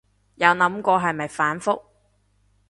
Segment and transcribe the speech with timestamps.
[0.33, 1.83] 有諗過係咪反覆